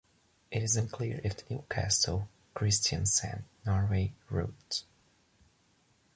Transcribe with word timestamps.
It 0.49 0.63
is 0.63 0.75
unclear 0.75 1.21
if 1.23 1.37
the 1.37 1.53
Newcastle-Kristiansand, 1.53 3.43
Norway, 3.67 4.13
route. 4.31 4.83